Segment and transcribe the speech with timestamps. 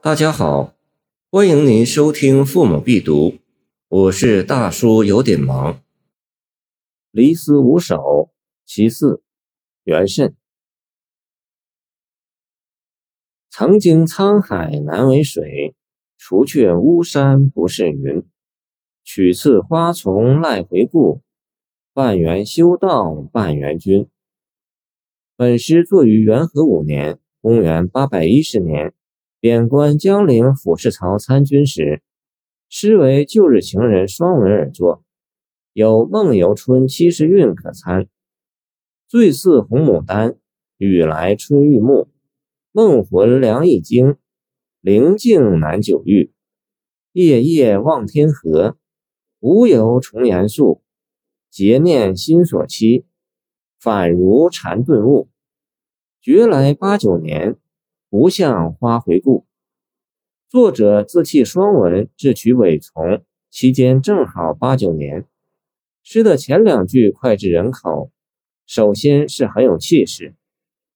[0.00, 0.76] 大家好，
[1.28, 3.30] 欢迎您收听《父母必读》，
[3.88, 5.82] 我是大叔，有点忙。
[7.10, 8.30] 离思五首
[8.64, 9.20] 其四，
[9.82, 10.36] 元慎。
[13.50, 15.74] 曾经沧海难为水，
[16.16, 18.24] 除却巫山不是云。
[19.02, 21.22] 取次花丛赖回顾，
[21.92, 24.08] 半缘修道半缘君。
[25.34, 28.94] 本诗作于元和五年（公元810年），
[29.40, 32.02] 贬官江陵府侍曹参军时，
[32.68, 35.04] 诗为旧日情人双文而作，
[35.72, 38.08] 有《梦游春》七十韵可参。
[39.06, 40.36] 醉似红牡丹，
[40.76, 42.08] 雨来春欲暮，
[42.72, 44.16] 梦魂凉一惊，
[44.80, 46.32] 灵境难久遇。
[47.12, 48.76] 夜夜望天河。
[49.40, 50.82] 无由重言诉，
[51.48, 53.04] 结念心所期，
[53.78, 55.28] 反如禅顿悟。
[56.20, 57.54] 觉来八九年，
[58.10, 59.44] 不向花回顾。
[60.48, 65.26] 作者自弃双文，自取尾从，期间正好八九年。
[66.02, 68.10] 诗的前两句脍炙人口，
[68.64, 70.34] 首先是很有气势，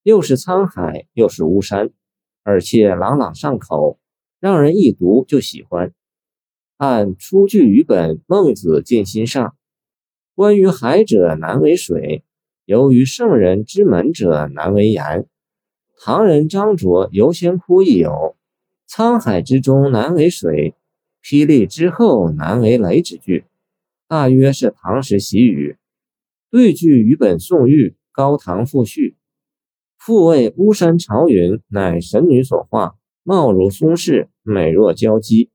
[0.03, 1.91] 又是沧海，又是巫山，
[2.45, 3.99] 而且朗朗上口，
[4.41, 5.93] 让人一读就喜欢。
[6.79, 9.49] 按出句语本《孟子尽心上》，
[10.35, 12.25] 关于海者难为水，
[12.65, 15.29] 由于圣人之门者难为言。
[16.05, 18.35] 唐人张卓《游仙窟》亦有
[18.91, 20.75] “沧海之中难为水，
[21.23, 23.45] 霹雳之后难为雷”之句，
[24.09, 25.77] 大约是唐时习语。
[26.51, 29.11] 对句与本宋玉《高唐赋序》，
[29.97, 35.51] 复谓巫山朝云乃神女所化，貌如松氏，美若娇姬。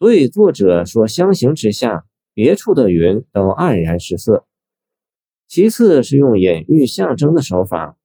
[0.00, 2.04] 所以作者说，相形之下，
[2.34, 4.44] 别处的云都黯然失色。
[5.46, 7.96] 其次是用隐喻象征的手法，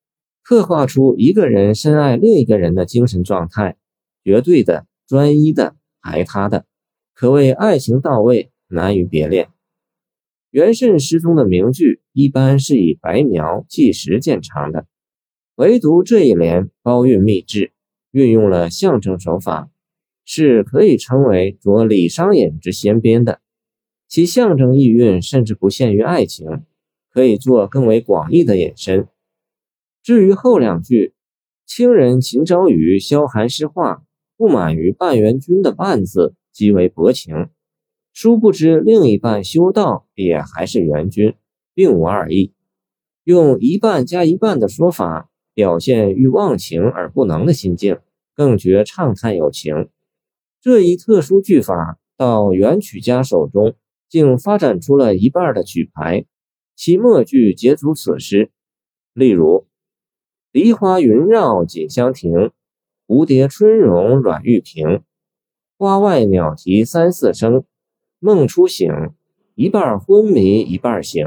[0.44, 3.78] 刻画出一个人深爱另一个人的精神状态，
[4.24, 6.66] 绝对的、专一的、排他的，
[7.14, 9.48] 可谓爱情到位，难于别恋。
[10.52, 14.86] 元慎诗中的名句一般是以白描记实见长的，
[15.56, 17.72] 唯独这一联包蕴秘致，
[18.12, 19.70] 运用了象征手法。
[20.26, 23.42] 是可以称为着李商隐之先编的，
[24.08, 26.64] 其象征意蕴甚至不限于爱情，
[27.12, 29.10] 可以做更为广义的引申。
[30.04, 31.14] 至于后两句
[31.66, 34.04] “清人秦朝雨，萧寒诗画”，
[34.36, 37.48] 不满于半元君的“半”字，极为薄情。
[38.12, 41.36] 殊不知另一半修道也还是元君，
[41.74, 42.54] 并无二意。
[43.24, 48.00] 用一半加一半的说法，表现欲忘情而不能的心境，
[48.36, 49.88] 更觉畅叹有情。
[50.60, 53.76] 这一特殊句法到元曲家手中，
[54.10, 56.26] 竟发展出了一半的曲牌，
[56.76, 58.52] 其末句皆足此诗。
[59.14, 59.66] 例如
[60.54, 62.52] ：“梨花云绕锦香亭，
[63.08, 65.02] 蝴蝶春融软玉屏。
[65.80, 67.64] 花外鸟啼三四声，
[68.20, 68.94] 梦初醒，
[69.56, 71.26] 一半昏迷一半醒。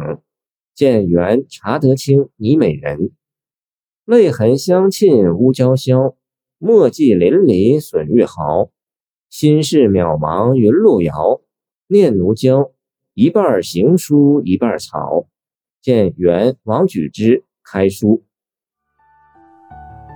[0.76, 3.10] 见元查得清拟美人，
[4.04, 6.14] 泪痕相沁乌娇绡，
[6.58, 8.70] 墨迹淋漓损玉毫。”
[9.28, 11.40] 心事渺茫云路遥，
[11.88, 12.70] 念奴娇，
[13.14, 15.26] 一半行书一半草。
[15.82, 18.22] 见原王举之开书。